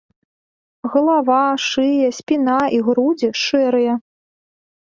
[0.93, 3.93] Галава, шыя, спіна і грудзі шэрыя.